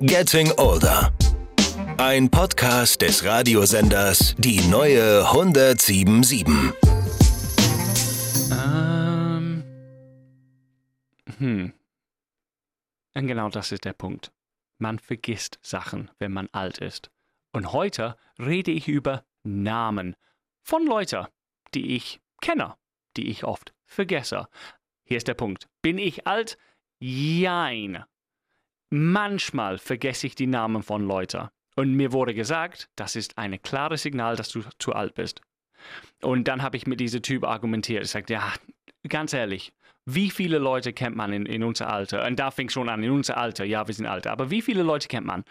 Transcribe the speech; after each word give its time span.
Getting 0.00 0.52
Older. 0.58 1.12
Ein 1.96 2.30
Podcast 2.30 3.02
des 3.02 3.24
Radiosenders 3.24 4.36
Die 4.38 4.60
neue 4.68 5.26
1077. 5.26 6.46
Ähm. 8.52 9.64
Hm. 11.38 11.72
Und 13.14 13.26
genau 13.26 13.48
das 13.48 13.72
ist 13.72 13.84
der 13.84 13.92
Punkt. 13.92 14.30
Man 14.78 15.00
vergisst 15.00 15.58
Sachen, 15.62 16.12
wenn 16.20 16.30
man 16.32 16.48
alt 16.52 16.78
ist. 16.78 17.10
Und 17.52 17.72
heute 17.72 18.16
rede 18.38 18.70
ich 18.70 18.86
über 18.86 19.24
Namen 19.42 20.14
von 20.62 20.86
Leuten, 20.86 21.26
die 21.74 21.96
ich 21.96 22.20
kenne, 22.40 22.76
die 23.16 23.30
ich 23.30 23.42
oft 23.42 23.74
vergesse. 23.84 24.46
Hier 25.02 25.16
ist 25.16 25.26
der 25.26 25.34
Punkt. 25.34 25.68
Bin 25.82 25.98
ich 25.98 26.24
alt? 26.28 26.56
Jein. 27.00 28.04
Manchmal 28.90 29.78
vergesse 29.78 30.26
ich 30.26 30.34
die 30.34 30.46
Namen 30.46 30.82
von 30.82 31.06
Leuten. 31.06 31.48
Und 31.76 31.94
mir 31.94 32.12
wurde 32.12 32.34
gesagt, 32.34 32.88
das 32.96 33.16
ist 33.16 33.38
ein 33.38 33.60
klares 33.62 34.02
Signal, 34.02 34.36
dass 34.36 34.48
du 34.48 34.62
zu 34.78 34.94
alt 34.94 35.14
bist. 35.14 35.40
Und 36.22 36.48
dann 36.48 36.62
habe 36.62 36.76
ich 36.76 36.86
mit 36.86 36.98
diesem 36.98 37.22
Typ 37.22 37.44
argumentiert. 37.44 38.04
Ich 38.04 38.10
sagte, 38.10 38.32
ja, 38.32 38.52
ganz 39.08 39.32
ehrlich, 39.32 39.72
wie 40.04 40.30
viele 40.30 40.58
Leute 40.58 40.92
kennt 40.92 41.16
man 41.16 41.32
in, 41.32 41.46
in 41.46 41.62
unser 41.62 41.92
Alter? 41.92 42.26
Und 42.26 42.38
da 42.38 42.50
fing 42.50 42.68
schon 42.70 42.88
an, 42.88 43.02
in 43.02 43.10
unser 43.10 43.36
Alter, 43.36 43.64
ja, 43.64 43.86
wir 43.86 43.94
sind 43.94 44.06
alt, 44.06 44.26
aber 44.26 44.50
wie 44.50 44.62
viele 44.62 44.82
Leute 44.82 45.06
kennt 45.06 45.26
man? 45.26 45.44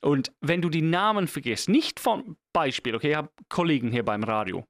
Und 0.00 0.32
wenn 0.40 0.62
du 0.62 0.68
die 0.68 0.82
Namen 0.82 1.26
vergisst, 1.26 1.68
nicht 1.68 1.98
von 1.98 2.36
Beispiel, 2.52 2.94
okay, 2.94 3.10
ich 3.10 3.16
habe 3.16 3.30
Kollegen 3.48 3.90
hier 3.90 4.04
beim 4.04 4.22
Radio. 4.22 4.64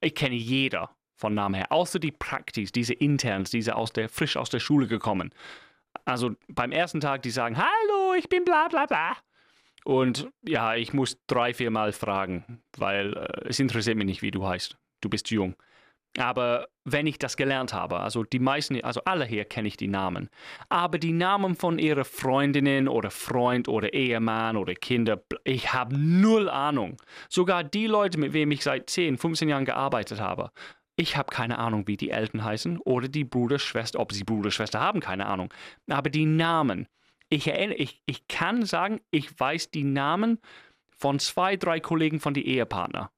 Ich 0.00 0.14
kenne 0.14 0.34
jeder 0.34 0.90
von 1.16 1.34
Namen 1.34 1.54
her, 1.54 1.70
außer 1.70 1.98
die 1.98 2.10
Praktis, 2.10 2.72
diese 2.72 2.94
Interns, 2.94 3.50
diese 3.50 3.76
aus 3.76 3.92
der, 3.92 4.08
frisch 4.08 4.36
aus 4.36 4.50
der 4.50 4.60
Schule 4.60 4.88
gekommen. 4.88 5.30
Also 6.04 6.32
beim 6.48 6.72
ersten 6.72 7.00
Tag, 7.00 7.22
die 7.22 7.30
sagen, 7.30 7.56
hallo, 7.56 8.14
ich 8.18 8.28
bin 8.28 8.44
bla 8.44 8.68
bla 8.68 8.86
bla. 8.86 9.16
Und 9.84 10.28
ja, 10.42 10.74
ich 10.74 10.92
muss 10.92 11.18
drei, 11.26 11.52
vier 11.52 11.70
Mal 11.70 11.92
fragen, 11.92 12.62
weil 12.76 13.14
äh, 13.16 13.48
es 13.48 13.60
interessiert 13.60 13.96
mich 13.96 14.06
nicht, 14.06 14.22
wie 14.22 14.30
du 14.30 14.46
heißt. 14.46 14.76
Du 15.00 15.10
bist 15.10 15.30
jung. 15.30 15.54
Aber 16.16 16.68
wenn 16.84 17.06
ich 17.06 17.18
das 17.18 17.36
gelernt 17.36 17.72
habe, 17.72 17.98
also 17.98 18.22
die 18.22 18.38
meisten, 18.38 18.82
also 18.84 19.02
alle 19.04 19.24
hier 19.24 19.44
kenne 19.44 19.68
ich 19.68 19.76
die 19.76 19.88
Namen. 19.88 20.30
Aber 20.68 20.98
die 20.98 21.12
Namen 21.12 21.56
von 21.56 21.78
ihren 21.78 22.04
Freundinnen 22.04 22.88
oder 22.88 23.10
Freund 23.10 23.68
oder 23.68 23.92
Ehemann 23.92 24.56
oder 24.56 24.74
Kinder, 24.74 25.22
ich 25.42 25.72
habe 25.72 25.96
null 25.98 26.48
Ahnung. 26.48 26.96
Sogar 27.28 27.64
die 27.64 27.88
Leute, 27.88 28.18
mit 28.18 28.32
wem 28.32 28.52
ich 28.52 28.62
seit 28.62 28.90
10, 28.90 29.18
15 29.18 29.48
Jahren 29.48 29.64
gearbeitet 29.64 30.20
habe, 30.20 30.50
ich 30.96 31.16
habe 31.16 31.30
keine 31.30 31.58
Ahnung, 31.58 31.86
wie 31.86 31.96
die 31.96 32.10
Eltern 32.10 32.44
heißen 32.44 32.78
oder 32.78 33.08
die 33.08 33.24
Bruder, 33.24 33.58
Schwester, 33.58 34.00
ob 34.00 34.12
sie 34.12 34.24
Bruder, 34.24 34.50
Schwester 34.50 34.80
haben, 34.80 35.00
keine 35.00 35.26
Ahnung. 35.26 35.52
Aber 35.88 36.10
die 36.10 36.26
Namen, 36.26 36.86
ich, 37.28 37.48
erinnere, 37.48 37.78
ich, 37.78 38.02
ich 38.06 38.28
kann 38.28 38.64
sagen, 38.64 39.00
ich 39.10 39.38
weiß 39.38 39.70
die 39.70 39.84
Namen 39.84 40.38
von 40.88 41.18
zwei, 41.18 41.56
drei 41.56 41.80
Kollegen 41.80 42.20
von 42.20 42.34
den 42.34 42.44
Ehepartner, 42.44 43.10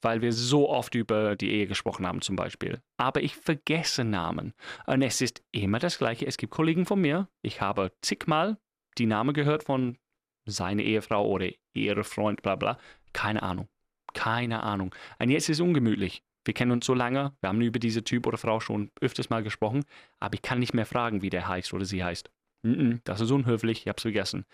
weil 0.00 0.22
wir 0.22 0.32
so 0.32 0.68
oft 0.68 0.94
über 0.94 1.34
die 1.34 1.50
Ehe 1.50 1.66
gesprochen 1.66 2.06
haben 2.06 2.20
zum 2.22 2.36
Beispiel. 2.36 2.80
Aber 2.96 3.22
ich 3.22 3.34
vergesse 3.34 4.04
Namen. 4.04 4.54
Und 4.86 5.02
es 5.02 5.20
ist 5.20 5.42
immer 5.50 5.80
das 5.80 5.98
Gleiche. 5.98 6.26
Es 6.26 6.36
gibt 6.36 6.52
Kollegen 6.52 6.86
von 6.86 7.00
mir, 7.00 7.28
ich 7.42 7.60
habe 7.60 7.92
zigmal 8.00 8.58
die 8.96 9.06
Namen 9.06 9.32
gehört 9.32 9.64
von 9.64 9.96
seiner 10.44 10.82
Ehefrau 10.82 11.26
oder 11.26 11.48
ihrer 11.74 12.04
Freund, 12.04 12.42
bla 12.42 12.56
bla. 12.56 12.78
Keine 13.12 13.42
Ahnung. 13.42 13.68
Keine 14.14 14.62
Ahnung. 14.62 14.94
Und 15.18 15.30
jetzt 15.30 15.48
ist 15.48 15.58
es 15.58 15.60
ungemütlich. 15.60 16.22
Wir 16.48 16.54
kennen 16.54 16.70
uns 16.70 16.86
so 16.86 16.94
lange, 16.94 17.34
wir 17.42 17.50
haben 17.50 17.60
über 17.60 17.78
diese 17.78 18.02
Typ 18.02 18.26
oder 18.26 18.38
Frau 18.38 18.58
schon 18.58 18.90
öfters 19.02 19.28
mal 19.28 19.42
gesprochen, 19.42 19.84
aber 20.18 20.32
ich 20.32 20.40
kann 20.40 20.60
nicht 20.60 20.72
mehr 20.72 20.86
fragen, 20.86 21.20
wie 21.20 21.28
der 21.28 21.46
heißt 21.46 21.74
oder 21.74 21.84
sie 21.84 22.02
heißt. 22.02 22.30
Das 23.04 23.20
ist 23.20 23.30
unhöflich, 23.30 23.82
ich 23.82 23.88
hab's 23.88 24.00
vergessen. 24.00 24.46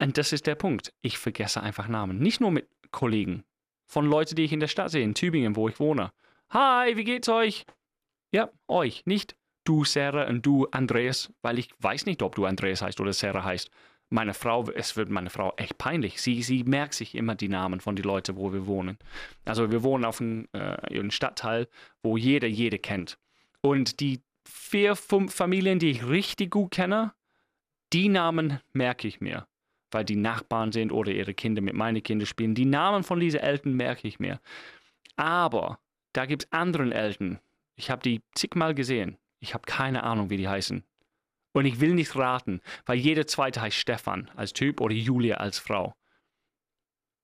Und 0.00 0.18
das 0.18 0.32
ist 0.32 0.46
der 0.46 0.54
Punkt. 0.54 0.94
Ich 1.02 1.18
vergesse 1.18 1.60
einfach 1.60 1.88
Namen. 1.88 2.20
Nicht 2.20 2.40
nur 2.40 2.52
mit 2.52 2.68
Kollegen, 2.92 3.42
von 3.86 4.06
Leuten, 4.06 4.36
die 4.36 4.44
ich 4.44 4.52
in 4.52 4.60
der 4.60 4.68
Stadt 4.68 4.92
sehe, 4.92 5.02
in 5.02 5.14
Tübingen, 5.14 5.56
wo 5.56 5.68
ich 5.68 5.80
wohne. 5.80 6.12
Hi, 6.50 6.96
wie 6.96 7.02
geht's 7.02 7.28
euch? 7.28 7.66
Ja, 8.30 8.48
euch, 8.68 9.04
nicht 9.04 9.34
du 9.64 9.84
Sarah 9.84 10.28
und 10.28 10.46
du 10.46 10.68
Andreas, 10.70 11.32
weil 11.42 11.58
ich 11.58 11.70
weiß 11.80 12.06
nicht, 12.06 12.22
ob 12.22 12.36
du 12.36 12.44
Andreas 12.44 12.82
heißt 12.82 13.00
oder 13.00 13.12
Sarah 13.12 13.42
heißt 13.42 13.68
meine 14.08 14.34
Frau, 14.34 14.64
es 14.70 14.96
wird 14.96 15.10
meine 15.10 15.30
Frau 15.30 15.52
echt 15.56 15.78
peinlich. 15.78 16.20
Sie, 16.20 16.42
sie 16.42 16.64
merkt 16.64 16.94
sich 16.94 17.14
immer 17.14 17.34
die 17.34 17.48
Namen 17.48 17.80
von 17.80 17.96
den 17.96 18.04
Leuten, 18.04 18.36
wo 18.36 18.52
wir 18.52 18.66
wohnen. 18.66 18.98
Also 19.44 19.70
wir 19.70 19.82
wohnen 19.82 20.04
auf 20.04 20.20
einem, 20.20 20.48
äh, 20.52 20.58
einem 20.58 21.10
Stadtteil, 21.10 21.68
wo 22.02 22.16
jeder 22.16 22.46
jede 22.46 22.78
kennt. 22.78 23.18
Und 23.62 24.00
die 24.00 24.22
vier, 24.44 24.94
fünf 24.94 25.34
Familien, 25.34 25.78
die 25.78 25.90
ich 25.90 26.06
richtig 26.06 26.52
gut 26.52 26.70
kenne, 26.70 27.12
die 27.92 28.08
Namen 28.08 28.60
merke 28.72 29.08
ich 29.08 29.20
mir, 29.20 29.46
weil 29.90 30.04
die 30.04 30.16
Nachbarn 30.16 30.72
sind 30.72 30.92
oder 30.92 31.12
ihre 31.12 31.34
Kinder 31.34 31.62
mit 31.62 31.74
meinen 31.74 32.02
Kindern 32.02 32.26
spielen. 32.26 32.54
Die 32.54 32.64
Namen 32.64 33.02
von 33.02 33.20
diesen 33.20 33.40
Eltern 33.40 33.74
merke 33.74 34.06
ich 34.06 34.18
mir. 34.18 34.40
Aber 35.16 35.78
da 36.12 36.26
gibt 36.26 36.44
es 36.44 36.52
anderen 36.52 36.92
Eltern. 36.92 37.40
Ich 37.74 37.90
habe 37.90 38.02
die 38.02 38.22
zigmal 38.34 38.74
gesehen. 38.74 39.18
Ich 39.40 39.54
habe 39.54 39.64
keine 39.66 40.02
Ahnung, 40.02 40.30
wie 40.30 40.36
die 40.36 40.48
heißen. 40.48 40.84
Und 41.56 41.64
ich 41.64 41.80
will 41.80 41.94
nicht 41.94 42.14
raten, 42.16 42.60
weil 42.84 42.98
jeder 42.98 43.26
zweite 43.26 43.62
heißt 43.62 43.78
Stefan 43.78 44.30
als 44.36 44.52
Typ 44.52 44.78
oder 44.82 44.94
Julia 44.94 45.38
als 45.38 45.58
Frau. 45.58 45.94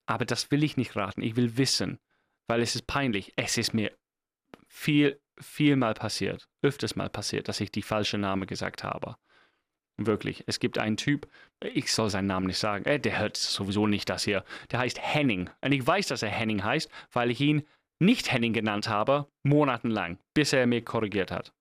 Aber 0.07 0.25
das 0.25 0.51
will 0.51 0.65
ich 0.65 0.79
nicht 0.79 0.97
raten. 0.97 1.21
Ich 1.21 1.37
will 1.37 1.59
wissen, 1.59 1.99
weil 2.49 2.63
es 2.63 2.75
ist 2.75 2.87
peinlich. 2.87 3.35
Es 3.37 3.59
ist 3.59 3.75
mir 3.75 3.95
viel, 4.67 5.21
viel 5.39 5.77
mal 5.77 5.93
passiert, 5.93 6.49
öfters 6.63 6.97
mal 6.97 7.11
passiert, 7.11 7.47
dass 7.49 7.61
ich 7.61 7.71
die 7.73 7.83
falsche 7.83 8.17
Name 8.17 8.47
gesagt 8.47 8.85
habe. 8.85 9.17
Wirklich. 9.99 10.45
Es 10.47 10.61
gibt 10.61 10.79
einen 10.79 10.97
Typ, 10.97 11.29
ich 11.61 11.93
soll 11.93 12.09
seinen 12.09 12.29
Namen 12.29 12.47
nicht 12.47 12.59
sagen, 12.59 12.87
äh, 12.87 12.99
der 12.99 13.19
hört 13.19 13.37
sowieso 13.37 13.87
nicht 13.87 14.09
das 14.09 14.25
hier. 14.25 14.47
Der 14.71 14.79
heißt 14.79 14.99
Henning. 14.99 15.51
Und 15.61 15.73
ich 15.73 15.87
weiß, 15.87 16.07
dass 16.07 16.23
er 16.23 16.31
Henning 16.31 16.65
heißt, 16.65 16.91
weil 17.13 17.31
ich 17.31 17.41
ihn 17.43 17.67
nicht 17.99 18.33
Henning 18.33 18.55
genannt 18.55 18.89
habe, 18.89 19.29
monatelang, 19.43 20.19
bis 20.33 20.55
er 20.55 20.67
mich 20.67 20.87
korrigiert 20.87 21.31
hat. 21.31 21.53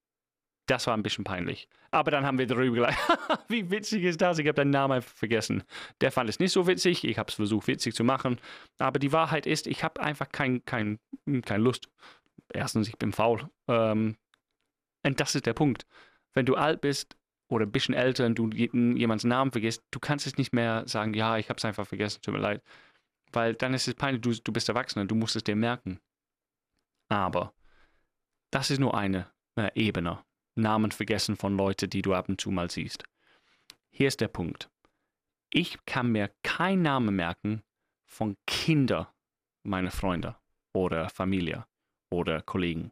Das 0.72 0.88
war 0.88 0.96
ein 0.96 1.04
bisschen 1.04 1.26
peinlich. 1.26 1.68
Aber 1.92 2.12
dann 2.12 2.26
haben 2.26 2.38
wir 2.38 2.48
darüber 2.48 2.76
gelacht. 2.76 2.98
Wie 3.50 3.70
witzig 3.70 4.06
ist 4.06 4.22
das? 4.22 4.40
Ich 4.40 4.48
habe 4.48 4.56
den 4.56 4.70
Namen 4.70 4.94
einfach 4.94 5.14
vergessen. 5.14 5.64
Der 6.00 6.14
fand 6.14 6.30
es 6.30 6.40
nicht 6.40 6.54
so 6.54 6.66
witzig. 6.66 7.04
Ich 7.04 7.18
habe 7.18 7.28
es 7.28 7.36
versucht, 7.36 7.68
witzig 7.68 7.94
zu 7.94 8.06
machen. 8.06 8.40
Aber 8.80 8.98
die 8.98 9.12
Wahrheit 9.12 9.46
ist, 9.46 9.68
ich 9.68 9.84
habe 9.84 10.02
einfach 10.02 10.30
keine 10.30 10.62
kein, 10.62 10.98
kein 11.44 11.62
Lust. 11.62 11.90
Erstens, 12.54 12.88
ich 12.88 12.98
bin 12.98 13.12
faul. 13.12 13.50
Ähm, 13.68 14.16
und 15.04 15.20
das 15.20 15.36
ist 15.36 15.46
der 15.46 15.54
Punkt. 15.54 15.86
Wenn 16.34 16.46
du 16.46 16.56
alt 16.56 16.80
bist 16.80 17.18
oder 17.50 17.66
ein 17.66 17.72
bisschen 17.74 17.94
älter 17.94 18.26
und 18.26 18.36
du 18.36 18.50
jemands 18.50 19.26
Namen 19.26 19.52
vergisst, 19.52 19.84
du 19.92 20.00
kannst 20.00 20.26
es 20.26 20.38
nicht 20.38 20.54
mehr 20.54 20.88
sagen, 20.88 21.14
ja, 21.14 21.38
ich 21.38 21.50
habe 21.50 21.58
es 21.58 21.66
einfach 21.66 21.86
vergessen, 21.86 22.22
tut 22.22 22.34
mir 22.34 22.40
leid. 22.40 22.64
Weil 23.34 23.56
dann 23.56 23.74
ist 23.74 23.90
es 23.90 23.96
peinlich, 23.96 24.22
du, 24.22 24.32
du 24.42 24.54
bist 24.54 24.70
Erwachsener, 24.70 25.04
du 25.04 25.16
musst 25.16 25.36
es 25.36 25.44
dir 25.44 25.58
merken. 25.58 26.00
Aber 27.10 27.54
das 28.52 28.72
ist 28.72 28.80
nur 28.80 28.98
eine 28.98 29.30
äh, 29.58 29.70
Ebene 29.76 30.24
Namen 30.56 30.92
vergessen 30.92 31.36
von 31.36 31.56
Leuten, 31.56 31.90
die 31.90 32.02
du 32.02 32.14
ab 32.14 32.30
und 32.30 32.40
zu 32.40 32.52
mal 32.52 32.70
siehst. 32.70 33.04
Hier 33.90 34.08
ist 34.08 34.22
der 34.22 34.28
Punkt. 34.28 34.70
Ich 35.50 35.78
kann 35.86 36.12
mir 36.12 36.32
keinen 36.44 36.82
Namen 36.84 37.16
merken 37.16 37.62
von 38.06 38.38
Kindern 38.48 39.08
meiner 39.64 39.92
Freunde 39.92 40.36
oder 40.74 41.10
Familie 41.10 41.66
oder 42.10 42.42
Kollegen. 42.42 42.92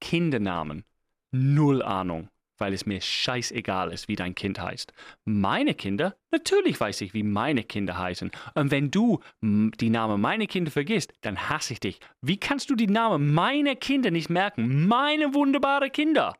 Kindernamen, 0.00 0.84
null 1.30 1.82
Ahnung, 1.82 2.28
weil 2.58 2.74
es 2.74 2.86
mir 2.86 3.00
scheißegal 3.00 3.92
ist, 3.92 4.08
wie 4.08 4.16
dein 4.16 4.34
Kind 4.34 4.60
heißt. 4.60 4.92
Meine 5.24 5.74
Kinder, 5.74 6.16
natürlich 6.30 6.78
weiß 6.78 7.00
ich, 7.02 7.14
wie 7.14 7.22
meine 7.22 7.64
Kinder 7.64 7.98
heißen. 7.98 8.30
Und 8.54 8.70
wenn 8.70 8.90
du 8.90 9.20
die 9.40 9.90
Namen 9.90 10.20
meiner 10.20 10.46
Kinder 10.46 10.70
vergisst, 10.70 11.12
dann 11.22 11.48
hasse 11.48 11.72
ich 11.72 11.80
dich. 11.80 12.00
Wie 12.20 12.38
kannst 12.38 12.70
du 12.70 12.74
die 12.74 12.86
Namen 12.86 13.32
meiner 13.32 13.76
Kinder 13.76 14.10
nicht 14.10 14.28
merken? 14.28 14.86
Meine 14.86 15.34
wunderbare 15.34 15.90
Kinder. 15.90 16.36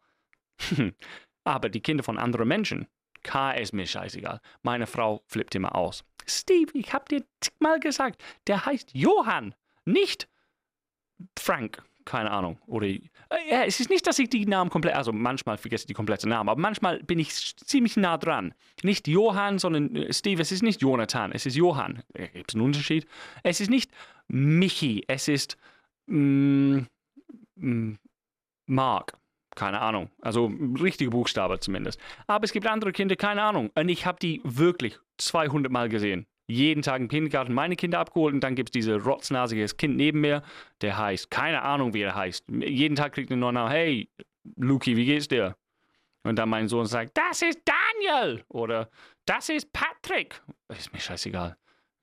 Aber 1.44 1.68
die 1.68 1.80
Kinder 1.80 2.04
von 2.04 2.18
anderen 2.18 2.48
Menschen, 2.48 2.86
K 3.22 3.52
ist 3.52 3.72
mir 3.72 3.86
scheißegal. 3.86 4.40
Meine 4.62 4.86
Frau 4.86 5.22
flippt 5.26 5.54
immer 5.54 5.74
aus. 5.74 6.04
Steve, 6.26 6.70
ich 6.74 6.92
hab 6.92 7.09
dir 7.09 7.24
mal 7.59 7.80
gesagt, 7.80 8.22
der 8.47 8.64
heißt 8.64 8.91
Johann, 8.94 9.54
nicht 9.84 10.28
Frank. 11.38 11.82
Keine 12.04 12.32
Ahnung. 12.32 12.59
Oder 12.66 12.88
äh, 12.88 13.00
es 13.64 13.78
ist 13.78 13.88
nicht, 13.88 14.04
dass 14.09 14.18
ich 14.18 14.28
die 14.28 14.44
Namen 14.44 14.70
komplett, 14.70 14.97
also 14.97 15.12
manchmal 15.12 15.56
vergesse 15.56 15.82
ich 15.82 15.86
die 15.86 15.94
komplette 15.94 16.28
Namen, 16.28 16.48
aber 16.48 16.60
manchmal 16.60 17.00
bin 17.04 17.20
ich 17.20 17.56
ziemlich 17.56 17.97
nah 17.97 18.18
dran. 18.18 18.54
Nicht 18.82 19.06
Johann, 19.06 19.60
sondern 19.60 19.94
äh, 19.94 20.12
Steve, 20.12 20.42
es 20.42 20.50
ist 20.50 20.65
nicht 20.65 20.82
Jonathan, 20.82 21.30
es 21.30 21.47
ist 21.47 21.54
Johann. 21.54 22.03
Gibt 22.15 22.50
es 22.50 22.54
einen 22.56 22.65
Unterschied? 22.65 23.06
Es 23.44 23.60
ist 23.60 23.70
nicht 23.70 23.92
Michi, 24.26 25.04
es 25.06 25.28
ist 25.28 25.56
mm, 26.06 26.80
mm, 27.54 27.92
Mark 28.66 29.12
keine 29.54 29.81
Ahnung. 29.81 30.10
Also 30.21 30.53
richtige 30.81 31.10
Buchstabe 31.10 31.60
zumindest. 31.60 32.01
Aber 32.27 32.45
es 32.45 32.53
gibt 32.53 32.66
andere 32.66 32.93
Kinder, 32.93 33.16
keine 33.16 33.43
Ahnung. 33.43 33.71
Und 33.75 33.89
ich 33.89 34.07
habe 34.07 34.19
die 34.21 34.41
wirklich 34.45 34.99
200 35.19 35.71
Mal 35.71 35.89
gesehen. 35.89 36.27
Jeden 36.49 36.83
Tag 36.83 37.01
im 37.01 37.09
Kindergarten 37.09 37.54
meine 37.54 37.77
Kinder 37.77 38.01
abgeholt 38.01 38.34
und 38.34 38.41
dann 38.41 38.54
gibt 38.54 38.71
es 38.71 38.72
dieses 38.72 39.04
rotznasige 39.07 39.65
Kind 39.77 39.97
neben 39.97 40.21
mir, 40.21 40.43
der 40.81 40.99
heißt, 40.99 41.31
keine 41.31 41.63
Ahnung, 41.63 41.95
wie 41.95 42.03
er 42.03 42.15
heißt. 42.15 42.45
Jeden 42.49 42.97
Tag 42.97 43.13
kriegt 43.13 43.31
er 43.31 43.37
nur 43.37 43.53
nach, 43.53 43.71
hey, 43.71 44.10
Luki, 44.57 44.97
wie 44.97 45.07
geht's 45.07 45.28
dir? 45.28 45.57
Und 46.25 46.37
dann 46.37 46.49
mein 46.49 46.69
Sohn 46.69 46.87
sagt, 46.87 47.16
das 47.16 47.43
ist 47.43 47.60
Daniel 47.65 48.45
oder 48.49 48.91
das 49.25 49.49
ist 49.49 49.72
Patrick. 49.72 50.41
Ist 50.69 50.93
mir 50.93 51.01
scheißegal. 51.01 51.57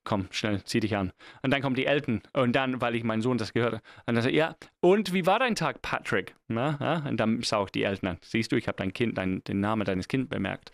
Komm, 0.04 0.28
schnell, 0.32 0.64
zieh 0.64 0.80
dich 0.80 0.96
an. 0.96 1.12
Und 1.44 1.52
dann 1.52 1.62
kommen 1.62 1.76
die 1.76 1.86
Eltern. 1.86 2.22
Und 2.34 2.56
dann, 2.56 2.82
weil 2.82 2.96
ich 2.96 3.04
meinen 3.04 3.22
Sohn 3.22 3.38
das 3.38 3.54
gehört 3.54 3.74
habe, 3.74 3.84
und 4.08 4.16
dann 4.16 4.24
sagt 4.24 4.34
ja, 4.34 4.56
und 4.80 5.14
wie 5.14 5.26
war 5.26 5.40
dein 5.40 5.56
Tag, 5.56 5.82
Patrick? 5.82 6.36
Na, 6.48 6.78
ja? 6.80 7.10
Und 7.10 7.18
dann 7.18 7.42
sah 7.44 7.58
auch 7.58 7.70
die 7.70 7.84
Eltern 7.84 8.08
an. 8.08 8.18
Siehst 8.22 8.52
du, 8.52 8.56
ich 8.56 8.68
habe 8.68 8.78
dein 8.78 8.94
Kind, 8.94 9.18
dein, 9.18 9.44
den 9.44 9.60
Namen 9.60 9.86
deines 9.86 10.08
Kindes 10.08 10.30
bemerkt. 10.30 10.72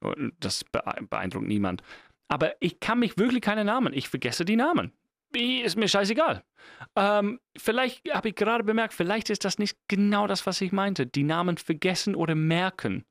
Und 0.00 0.34
das 0.40 0.64
beeindruckt 1.08 1.46
niemand. 1.46 1.82
Aber 2.28 2.54
ich 2.60 2.80
kann 2.80 2.98
mich 2.98 3.16
wirklich 3.16 3.42
keine 3.42 3.64
Namen. 3.64 3.92
Ich 3.92 4.08
vergesse 4.08 4.44
die 4.44 4.56
Namen. 4.56 4.92
Ist 5.34 5.76
mir 5.76 5.88
scheißegal. 5.88 6.44
Ähm, 6.94 7.40
vielleicht 7.56 8.08
habe 8.12 8.28
ich 8.28 8.34
gerade 8.36 8.64
bemerkt, 8.64 8.94
vielleicht 8.94 9.30
ist 9.30 9.44
das 9.44 9.58
nicht 9.58 9.76
genau 9.88 10.26
das, 10.26 10.46
was 10.46 10.60
ich 10.60 10.70
meinte. 10.70 11.06
Die 11.06 11.24
Namen 11.24 11.56
vergessen 11.56 12.14
oder 12.14 12.34
merken. 12.34 13.04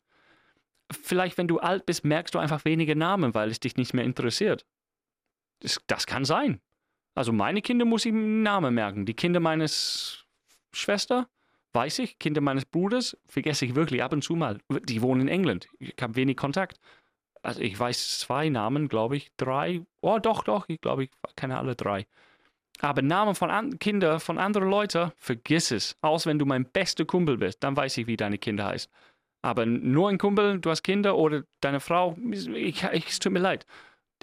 Vielleicht, 0.92 1.38
wenn 1.38 1.48
du 1.48 1.60
alt 1.60 1.86
bist, 1.86 2.06
merkst 2.06 2.34
du 2.34 2.40
einfach 2.40 2.66
weniger 2.66 2.96
Namen, 2.96 3.34
weil 3.34 3.50
es 3.50 3.60
dich 3.60 3.76
nicht 3.76 3.94
mehr 3.94 4.06
interessiert. 4.06 4.66
Das, 5.64 5.82
das 5.88 6.06
kann 6.06 6.26
sein. 6.26 6.62
Also 7.16 7.32
meine 7.32 7.62
Kinder 7.62 7.86
muss 7.86 8.06
ich 8.06 8.12
einen 8.12 8.44
Namen 8.44 8.74
merken. 8.76 9.06
Die 9.06 9.14
Kinder 9.14 9.40
meines 9.40 10.26
Schwester, 10.74 11.28
weiß 11.74 12.00
ich. 12.00 12.20
Kinder 12.20 12.42
meines 12.42 12.66
Bruders 12.66 13.18
vergesse 13.26 13.66
ich 13.66 13.76
wirklich 13.76 14.04
ab 14.04 14.14
und 14.14 14.24
zu 14.24 14.36
mal. 14.36 14.60
Die 14.84 15.02
wohnen 15.02 15.22
in 15.22 15.28
England. 15.28 15.68
Ich 15.80 15.96
habe 16.02 16.16
wenig 16.16 16.38
Kontakt. 16.38 16.80
Also 17.42 17.62
ich 17.62 17.78
weiß 17.78 18.20
zwei 18.20 18.50
Namen, 18.50 18.88
glaube 18.88 19.18
ich, 19.18 19.32
drei. 19.38 19.82
Oh, 20.02 20.20
doch, 20.20 20.44
doch, 20.44 20.66
ich 20.70 20.80
glaube, 20.80 21.04
ich 21.04 21.10
kenne 21.36 21.58
alle 21.58 21.76
drei. 21.76 22.08
Aber 22.80 23.02
Namen 23.02 23.36
von 23.36 23.52
an 23.52 23.80
Kindern 23.80 24.20
von 24.20 24.38
anderen 24.38 24.70
Leuten, 24.70 25.12
vergiss 25.18 25.72
es. 25.72 25.96
Aus 26.02 26.26
wenn 26.26 26.40
du 26.40 26.46
mein 26.46 26.66
bester 26.66 27.06
Kumpel 27.06 27.38
bist, 27.38 27.64
dann 27.64 27.78
weiß 27.78 27.98
ich, 27.98 28.08
wie 28.08 28.18
deine 28.18 28.38
Kinder 28.38 28.66
heißt. 28.66 28.90
Aber 29.42 29.66
nur 29.66 30.10
ein 30.10 30.18
Kumpel, 30.18 30.60
du 30.60 30.70
hast 30.70 30.84
Kinder 30.84 31.18
oder 31.18 31.44
deine 31.60 31.82
Frau, 31.82 32.18
ich, 32.32 32.84
ich, 32.84 33.08
es 33.08 33.20
tut 33.20 33.34
mir 33.34 33.40
leid. 33.40 33.66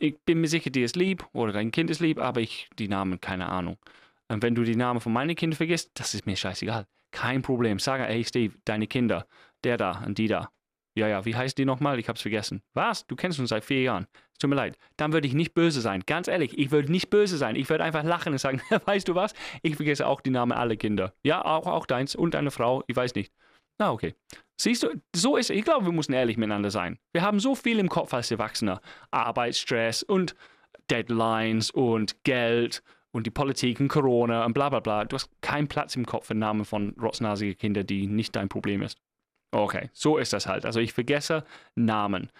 Ich 0.02 0.18
bin 0.24 0.40
mir 0.40 0.48
sicher, 0.48 0.70
die 0.70 0.82
ist 0.82 0.96
lieb 0.96 1.26
oder 1.34 1.52
dein 1.52 1.70
Kind 1.70 1.90
ist 1.90 2.00
lieb, 2.00 2.18
aber 2.18 2.40
ich, 2.40 2.70
die 2.78 2.88
Namen, 2.88 3.20
keine 3.20 3.50
Ahnung. 3.50 3.76
Und 4.28 4.42
wenn 4.42 4.54
du 4.54 4.64
die 4.64 4.74
Namen 4.74 5.00
von 5.00 5.12
meinen 5.12 5.36
Kindern 5.36 5.58
vergisst, 5.58 5.90
das 5.92 6.14
ist 6.14 6.24
mir 6.24 6.36
scheißegal. 6.36 6.86
Kein 7.10 7.42
Problem. 7.42 7.78
Sag, 7.78 8.00
hey 8.00 8.24
Steve, 8.24 8.54
deine 8.64 8.86
Kinder, 8.86 9.26
der 9.62 9.76
da 9.76 10.02
und 10.06 10.16
die 10.16 10.26
da. 10.26 10.50
Ja, 10.96 11.06
ja, 11.06 11.26
wie 11.26 11.36
heißt 11.36 11.58
die 11.58 11.66
nochmal? 11.66 11.98
Ich 11.98 12.08
hab's 12.08 12.22
vergessen. 12.22 12.62
Was? 12.72 13.06
Du 13.06 13.14
kennst 13.14 13.38
uns 13.40 13.50
seit 13.50 13.64
vier 13.64 13.82
Jahren. 13.82 14.06
Tut 14.38 14.48
mir 14.48 14.56
leid. 14.56 14.78
Dann 14.96 15.12
würde 15.12 15.28
ich 15.28 15.34
nicht 15.34 15.52
böse 15.52 15.82
sein. 15.82 16.02
Ganz 16.06 16.28
ehrlich, 16.28 16.58
ich 16.58 16.70
würde 16.70 16.90
nicht 16.90 17.10
böse 17.10 17.36
sein. 17.36 17.54
Ich 17.54 17.68
würde 17.68 17.84
einfach 17.84 18.02
lachen 18.02 18.32
und 18.32 18.38
sagen, 18.38 18.62
weißt 18.86 19.06
du 19.06 19.14
was? 19.14 19.34
Ich 19.60 19.76
vergesse 19.76 20.06
auch 20.06 20.22
die 20.22 20.30
Namen 20.30 20.52
aller 20.52 20.76
Kinder. 20.76 21.12
Ja, 21.22 21.44
auch, 21.44 21.66
auch 21.66 21.84
deins 21.84 22.14
und 22.14 22.32
deine 22.32 22.50
Frau. 22.50 22.82
Ich 22.86 22.96
weiß 22.96 23.14
nicht. 23.14 23.34
Na, 23.78 23.92
okay. 23.92 24.14
Siehst 24.60 24.82
du, 24.82 24.90
so 25.16 25.38
ist, 25.38 25.48
ich 25.48 25.64
glaube, 25.64 25.86
wir 25.86 25.92
müssen 25.92 26.12
ehrlich 26.12 26.36
miteinander 26.36 26.70
sein. 26.70 26.98
Wir 27.12 27.22
haben 27.22 27.40
so 27.40 27.54
viel 27.54 27.78
im 27.78 27.88
Kopf 27.88 28.12
als 28.12 28.30
Erwachsener. 28.30 28.82
Arbeitsstress 29.10 30.02
und 30.02 30.34
Deadlines 30.90 31.70
und 31.70 32.22
Geld 32.24 32.82
und 33.10 33.26
die 33.26 33.30
Politik 33.30 33.80
und 33.80 33.88
Corona 33.88 34.44
und 34.44 34.52
bla 34.52 34.68
bla 34.68 34.80
bla. 34.80 35.06
Du 35.06 35.14
hast 35.14 35.30
keinen 35.40 35.66
Platz 35.66 35.96
im 35.96 36.04
Kopf 36.04 36.26
für 36.26 36.34
Namen 36.34 36.66
von 36.66 36.94
rotznasigen 37.00 37.56
Kindern, 37.56 37.86
die 37.86 38.06
nicht 38.06 38.36
dein 38.36 38.50
Problem 38.50 38.82
ist. 38.82 38.98
Okay, 39.50 39.88
so 39.94 40.18
ist 40.18 40.34
das 40.34 40.46
halt. 40.46 40.66
Also 40.66 40.78
ich 40.78 40.92
vergesse 40.92 41.44
Namen. 41.74 42.30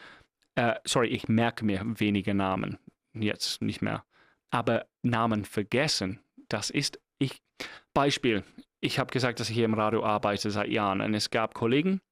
Äh, 0.56 0.74
sorry, 0.84 1.08
ich 1.08 1.26
merke 1.26 1.64
mir 1.64 1.80
weniger 1.98 2.34
Namen. 2.34 2.76
Jetzt 3.14 3.62
nicht 3.62 3.80
mehr. 3.80 4.04
Aber 4.50 4.84
Namen 5.00 5.46
vergessen, 5.46 6.20
das 6.50 6.68
ist 6.68 7.00
ich. 7.18 7.40
Beispiel, 7.94 8.44
ich 8.80 8.98
habe 8.98 9.10
gesagt, 9.10 9.40
dass 9.40 9.48
ich 9.48 9.56
hier 9.56 9.64
im 9.64 9.72
Radio 9.72 10.04
arbeite 10.04 10.50
seit 10.50 10.68
Jahren 10.68 11.00
und 11.00 11.14
es 11.14 11.30
gab 11.30 11.54
Kollegen, 11.54 12.02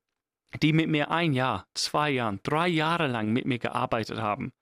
die 0.63 0.73
mit 0.73 0.89
mir 0.89 1.11
ein 1.11 1.33
Jahr, 1.33 1.67
zwei 1.75 2.11
Jahre, 2.11 2.39
drei 2.43 2.69
Jahre 2.69 3.07
lang 3.07 3.33
mit 3.33 3.47
mir 3.47 3.59
gearbeitet 3.59 4.19
haben. 4.19 4.53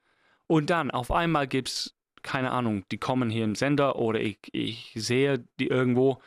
Und 0.47 0.71
dann 0.71 0.91
auf 0.91 1.11
einmal 1.11 1.47
gibt 1.47 1.69
es, 1.69 1.95
keine 2.23 2.51
Ahnung, 2.51 2.85
die 2.91 2.99
kommen 2.99 3.31
hier 3.31 3.45
im 3.45 3.55
Sender 3.55 3.97
oder 3.97 4.21
ich, 4.21 4.39
ich 4.53 4.93
sehe 4.95 5.45
die 5.59 5.69
irgendwo. 5.69 6.21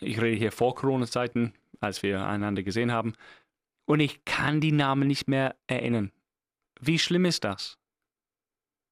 Ich 0.00 0.20
rede 0.20 0.36
hier 0.36 0.52
vor 0.52 0.74
Corona-Zeiten, 0.74 1.54
als 1.80 2.02
wir 2.02 2.26
einander 2.26 2.62
gesehen 2.62 2.92
haben. 2.92 3.14
Und 3.86 4.00
ich 4.00 4.24
kann 4.24 4.60
die 4.60 4.72
Namen 4.72 5.08
nicht 5.08 5.28
mehr 5.28 5.56
erinnern. 5.66 6.12
Wie 6.80 6.98
schlimm 6.98 7.24
ist 7.24 7.44
das? 7.44 7.78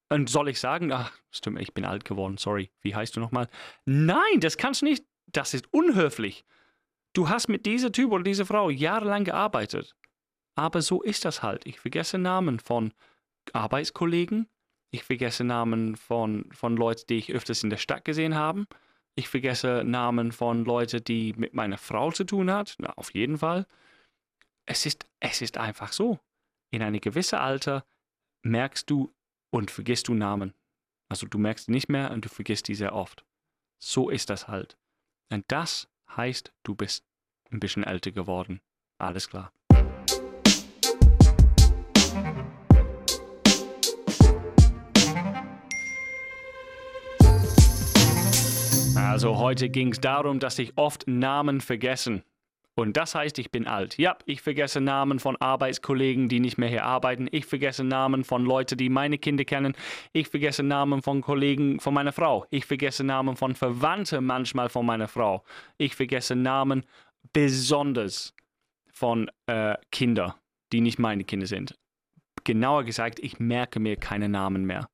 Und 0.09 0.31
soll 0.31 0.49
ich 0.49 0.61
sagen, 0.61 0.93
ach, 0.93 1.13
stimmt, 1.31 1.61
ich 1.61 1.75
bin 1.75 1.85
alt 1.85 2.05
geworden, 2.05 2.37
sorry, 2.39 2.71
wie 2.83 2.95
heißt 2.95 3.17
du 3.17 3.21
nochmal? 3.21 3.49
Nein, 3.85 4.41
das 4.41 4.57
kannst 4.57 4.83
du 4.83 4.87
nicht, 4.87 5.05
das 5.27 5.55
ist 5.55 5.73
unhöflich. 5.73 6.45
Du 7.15 7.29
hast 7.29 7.49
mit 7.49 7.65
dieser 7.65 7.93
Typ 7.93 8.11
oder 8.11 8.25
dieser 8.25 8.45
Frau 8.45 8.71
jahrelang 8.71 9.25
gearbeitet. 9.25 9.97
Aber 10.57 10.83
so 10.83 11.03
ist 11.03 11.25
das 11.25 11.43
halt. 11.43 11.67
Ich 11.67 11.81
vergesse 11.81 12.19
Namen 12.19 12.59
von 12.59 12.93
Arbeitskollegen, 13.53 14.49
ich 14.91 15.05
vergesse 15.05 15.45
Namen 15.45 15.97
von, 15.97 16.49
von 16.53 16.77
Leuten, 16.77 17.05
die 17.09 17.19
ich 17.19 17.33
öfters 17.33 17.65
in 17.65 17.71
der 17.71 17.79
Stadt 17.79 18.05
gesehen 18.05 18.35
habe. 18.35 18.67
Ich 19.17 19.29
vergesse 19.29 19.83
Namen 19.85 20.33
von 20.33 20.65
Leuten, 20.65 21.03
die 21.03 21.35
mit 21.37 21.55
meiner 21.55 21.79
Frau 21.79 22.11
zu 22.11 22.25
tun 22.25 22.51
hat. 22.51 22.77
Na, 22.79 22.93
auf 22.95 23.13
jeden 23.15 23.39
Fall. 23.39 23.67
Es 24.67 24.87
ist, 24.87 25.07
es 25.21 25.43
ist 25.43 25.59
einfach 25.59 25.93
so. 25.93 26.19
In 26.73 26.83
einem 26.83 27.01
gewissen 27.01 27.41
Alter 27.41 27.85
merkst 28.43 28.89
du 28.91 29.13
und 29.51 29.71
vergisst 29.71 30.09
du 30.09 30.15
Namen. 30.15 30.55
Also 31.09 31.27
du 31.27 31.39
merkst 31.39 31.69
nicht 31.69 31.89
mehr 31.89 32.11
und 32.11 32.25
du 32.25 32.29
vergisst 32.29 32.69
die 32.69 32.75
sehr 32.75 32.95
oft. 32.95 33.25
So 33.81 34.11
ist 34.11 34.31
das 34.31 34.49
halt. 34.49 34.79
Und 35.33 35.45
das 35.49 35.89
heißt, 36.09 36.53
du 36.63 36.75
bist 36.75 37.05
ein 37.51 37.61
bisschen 37.61 37.85
älter 37.85 38.13
geworden. 38.13 38.61
Alles 38.99 39.29
klar. 39.29 39.53
Also 48.97 49.39
heute 49.39 49.69
ging 49.69 49.93
es 49.93 50.01
darum, 50.01 50.41
dass 50.41 50.59
ich 50.59 50.77
oft 50.77 51.07
Namen 51.07 51.61
vergessen. 51.61 52.25
Und 52.77 52.97
das 52.97 53.15
heißt, 53.15 53.39
ich 53.39 53.53
bin 53.53 53.67
alt. 53.67 53.99
Ja, 53.99 54.17
ich 54.27 54.43
vergesse 54.43 54.81
Namen 54.81 55.21
von 55.21 55.37
Arbeitskollegen, 55.37 56.29
die 56.29 56.41
nicht 56.41 56.59
mehr 56.59 56.69
hier 56.69 56.85
arbeiten. 56.85 57.29
Ich 57.31 57.47
vergesse 57.47 57.85
Namen 57.85 58.25
von 58.25 58.45
Leuten, 58.45 58.77
die 58.77 58.89
meine 58.89 59.19
Kinder 59.19 59.45
kennen. 59.45 59.75
Ich 60.13 60.29
vergesse 60.29 60.65
Namen 60.65 61.03
von 61.03 61.21
Kollegen 61.21 61.79
von 61.79 61.95
meiner 61.95 62.13
Frau. 62.13 62.47
Ich 62.51 62.67
vergesse 62.67 63.05
Namen 63.05 63.37
von 63.37 63.55
Verwandten 63.55 64.25
manchmal 64.25 64.69
von 64.69 64.87
meiner 64.87 65.07
Frau. 65.07 65.45
Ich 65.79 65.95
vergesse 65.95 66.35
Namen 66.35 66.85
besonders 67.33 68.35
von 68.93 69.31
äh, 69.47 69.77
Kindern, 69.93 70.35
die 70.73 70.81
nicht 70.81 70.99
meine 70.99 71.25
Kinder 71.25 71.47
sind. 71.47 71.77
Genauer 72.43 72.85
gesagt, 72.85 73.21
ich 73.21 73.39
merke 73.39 73.79
mir 73.79 73.97
keine 73.97 74.29
Namen 74.29 74.65
mehr 74.65 74.89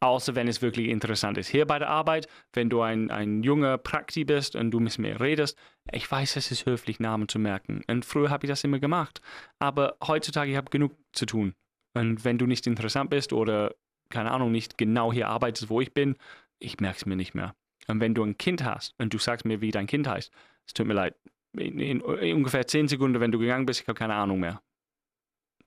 außer 0.00 0.34
wenn 0.34 0.48
es 0.48 0.62
wirklich 0.62 0.88
interessant 0.88 1.38
ist. 1.38 1.48
Hier 1.48 1.66
bei 1.66 1.78
der 1.78 1.88
Arbeit, 1.88 2.28
wenn 2.52 2.68
du 2.68 2.82
ein, 2.82 3.10
ein 3.10 3.42
junger 3.42 3.78
Prakti 3.78 4.24
bist 4.24 4.56
und 4.56 4.70
du 4.70 4.80
mit 4.80 4.98
mir 4.98 5.20
redest, 5.20 5.56
ich 5.92 6.10
weiß, 6.10 6.36
es 6.36 6.50
ist 6.50 6.66
höflich, 6.66 7.00
Namen 7.00 7.28
zu 7.28 7.38
merken. 7.38 7.82
Und 7.86 8.04
früher 8.04 8.30
habe 8.30 8.46
ich 8.46 8.50
das 8.50 8.64
immer 8.64 8.78
gemacht. 8.78 9.20
Aber 9.58 9.96
heutzutage, 10.06 10.50
ich 10.50 10.56
habe 10.56 10.70
genug 10.70 10.92
zu 11.12 11.26
tun. 11.26 11.54
Und 11.94 12.24
wenn 12.24 12.38
du 12.38 12.46
nicht 12.46 12.66
interessant 12.66 13.10
bist 13.10 13.32
oder, 13.32 13.74
keine 14.10 14.30
Ahnung, 14.30 14.52
nicht 14.52 14.76
genau 14.76 15.12
hier 15.12 15.28
arbeitest, 15.28 15.70
wo 15.70 15.80
ich 15.80 15.94
bin, 15.94 16.16
ich 16.58 16.78
merke 16.80 16.98
es 16.98 17.06
mir 17.06 17.16
nicht 17.16 17.34
mehr. 17.34 17.54
Und 17.86 18.00
wenn 18.00 18.14
du 18.14 18.22
ein 18.22 18.36
Kind 18.36 18.64
hast 18.64 18.94
und 18.98 19.14
du 19.14 19.18
sagst 19.18 19.46
mir, 19.46 19.60
wie 19.60 19.70
dein 19.70 19.86
Kind 19.86 20.08
heißt, 20.08 20.32
es 20.66 20.74
tut 20.74 20.86
mir 20.86 20.94
leid, 20.94 21.14
in, 21.52 21.78
in, 21.78 22.00
in 22.00 22.36
ungefähr 22.36 22.66
zehn 22.66 22.88
Sekunden, 22.88 23.20
wenn 23.20 23.32
du 23.32 23.38
gegangen 23.38 23.66
bist, 23.66 23.80
ich 23.80 23.88
habe 23.88 23.98
keine 23.98 24.14
Ahnung 24.14 24.40
mehr. 24.40 24.60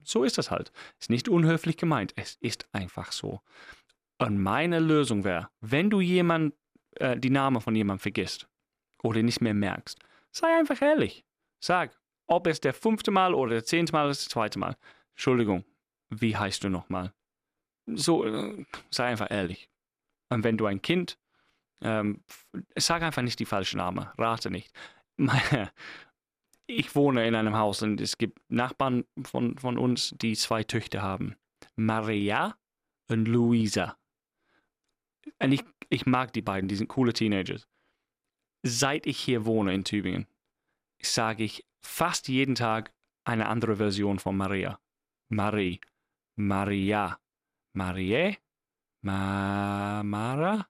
So 0.02 0.24
ist 0.24 0.38
das 0.38 0.50
halt. 0.50 0.72
Ist 0.98 1.10
nicht 1.10 1.28
unhöflich 1.28 1.76
gemeint, 1.76 2.12
es 2.16 2.36
ist 2.40 2.68
einfach 2.72 3.12
so. 3.12 3.40
Und 4.20 4.38
meine 4.38 4.80
Lösung 4.80 5.24
wäre, 5.24 5.48
wenn 5.60 5.88
du 5.88 6.00
jemand, 6.00 6.54
äh, 6.96 7.18
die 7.18 7.30
Name 7.30 7.60
von 7.60 7.74
jemandem 7.74 8.00
vergisst 8.00 8.48
oder 9.02 9.22
nicht 9.22 9.40
mehr 9.40 9.54
merkst, 9.54 9.98
sei 10.30 10.46
einfach 10.58 10.82
ehrlich. 10.82 11.24
Sag, 11.58 11.98
ob 12.26 12.46
es 12.46 12.60
der 12.60 12.74
fünfte 12.74 13.10
Mal 13.10 13.34
oder 13.34 13.52
der 13.52 13.64
zehnte 13.64 13.92
Mal 13.92 14.10
ist, 14.10 14.26
das 14.26 14.28
zweite 14.28 14.58
Mal. 14.58 14.76
Entschuldigung, 15.12 15.64
wie 16.10 16.36
heißt 16.36 16.62
du 16.62 16.68
nochmal? 16.68 17.14
So, 17.86 18.24
äh, 18.24 18.66
sei 18.90 19.06
einfach 19.06 19.30
ehrlich. 19.30 19.70
Und 20.28 20.44
wenn 20.44 20.58
du 20.58 20.66
ein 20.66 20.82
Kind, 20.82 21.18
ähm, 21.82 22.22
sag 22.76 23.02
einfach 23.02 23.22
nicht 23.22 23.38
die 23.38 23.46
falsche 23.46 23.78
Name, 23.78 24.12
rate 24.18 24.50
nicht. 24.50 24.72
Ich 26.72 26.94
wohne 26.94 27.26
in 27.26 27.34
einem 27.34 27.56
Haus 27.56 27.82
und 27.82 28.00
es 28.00 28.16
gibt 28.16 28.38
Nachbarn 28.48 29.04
von, 29.24 29.58
von 29.58 29.76
uns, 29.76 30.14
die 30.20 30.36
zwei 30.36 30.62
Töchter 30.62 31.02
haben. 31.02 31.34
Maria 31.74 32.56
und 33.08 33.26
Luisa. 33.26 33.96
Ich, 35.38 35.62
ich 35.88 36.06
mag 36.06 36.32
die 36.32 36.42
beiden, 36.42 36.68
die 36.68 36.76
sind 36.76 36.88
coole 36.88 37.12
Teenagers. 37.12 37.66
Seit 38.62 39.06
ich 39.06 39.18
hier 39.18 39.46
wohne 39.46 39.72
in 39.74 39.84
Tübingen, 39.84 40.26
sage 41.02 41.44
ich 41.44 41.64
fast 41.82 42.28
jeden 42.28 42.54
Tag 42.54 42.92
eine 43.24 43.46
andere 43.46 43.76
Version 43.76 44.18
von 44.18 44.36
Maria. 44.36 44.78
Marie, 45.28 45.80
Maria, 46.36 47.18
Marie, 47.72 48.36
Ma 49.02 50.02
Mara. 50.02 50.66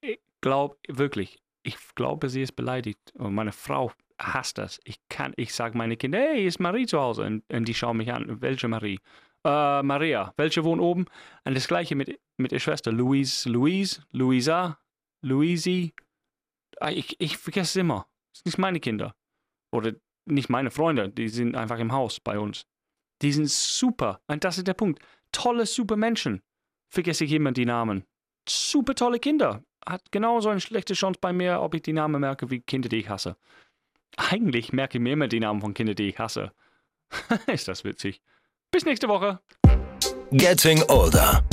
Ich 0.00 0.20
glaube 0.40 0.78
wirklich, 0.88 1.42
ich 1.62 1.76
glaube, 1.94 2.28
sie 2.28 2.42
ist 2.42 2.52
beleidigt. 2.52 3.12
Und 3.16 3.34
meine 3.34 3.52
Frau 3.52 3.92
hasse 4.18 4.54
das. 4.54 4.80
Ich 4.84 4.98
kann, 5.08 5.34
ich 5.36 5.54
sage 5.54 5.76
meine 5.76 5.96
Kinder, 5.96 6.18
hey, 6.18 6.46
ist 6.46 6.60
Marie 6.60 6.86
zu 6.86 7.00
Hause? 7.00 7.24
Und, 7.24 7.52
und 7.52 7.66
die 7.66 7.74
schauen 7.74 7.96
mich 7.96 8.12
an. 8.12 8.40
Welche 8.40 8.68
Marie? 8.68 9.00
Äh, 9.44 9.82
Maria. 9.82 10.32
Welche 10.36 10.64
wohnt 10.64 10.80
oben? 10.80 11.06
Und 11.44 11.54
das 11.54 11.68
gleiche 11.68 11.94
mit, 11.94 12.18
mit 12.36 12.52
der 12.52 12.58
Schwester. 12.58 12.90
Louise, 12.90 13.48
Louise, 13.48 14.02
Luisa, 14.12 14.78
Louisi. 15.22 15.94
Ah, 16.80 16.90
ich, 16.90 17.20
ich 17.20 17.36
vergesse 17.36 17.78
es 17.78 17.82
immer. 17.82 18.06
Das 18.32 18.40
sind 18.40 18.46
nicht 18.46 18.58
meine 18.58 18.80
Kinder. 18.80 19.14
Oder 19.70 19.92
nicht 20.24 20.48
meine 20.48 20.70
Freunde. 20.70 21.10
Die 21.10 21.28
sind 21.28 21.56
einfach 21.56 21.78
im 21.78 21.92
Haus 21.92 22.20
bei 22.20 22.38
uns. 22.38 22.66
Die 23.22 23.32
sind 23.32 23.50
super. 23.50 24.20
Und 24.26 24.44
das 24.44 24.58
ist 24.58 24.66
der 24.66 24.74
Punkt. 24.74 25.00
Tolle, 25.30 25.66
super 25.66 25.96
Menschen. 25.96 26.42
Vergesse 26.88 27.24
ich 27.24 27.32
immer 27.32 27.52
die 27.52 27.66
Namen. 27.66 28.04
Super 28.48 28.94
tolle 28.94 29.18
Kinder. 29.18 29.62
Hat 29.86 30.10
genauso 30.10 30.48
eine 30.48 30.60
schlechte 30.60 30.94
Chance 30.94 31.18
bei 31.20 31.32
mir, 31.32 31.60
ob 31.60 31.74
ich 31.74 31.82
die 31.82 31.92
Namen 31.92 32.20
merke, 32.20 32.50
wie 32.50 32.60
Kinder, 32.60 32.88
die 32.88 33.00
ich 33.00 33.08
hasse. 33.08 33.36
Eigentlich 34.16 34.72
merke 34.72 34.98
ich 34.98 35.02
mir 35.02 35.12
immer 35.12 35.28
die 35.28 35.40
Namen 35.40 35.60
von 35.60 35.74
Kindern, 35.74 35.96
die 35.96 36.08
ich 36.08 36.18
hasse. 36.18 36.52
ist 37.46 37.68
das 37.68 37.84
witzig. 37.84 38.22
Bis 38.74 38.84
nächste 38.84 39.06
Woche. 39.06 39.38
Getting 40.32 40.82
Older. 40.88 41.44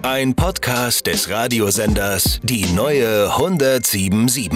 Ein 0.00 0.34
Podcast 0.34 1.06
des 1.06 1.28
Radiosenders 1.28 2.40
Die 2.42 2.64
neue 2.72 3.30
1077. 3.30 4.50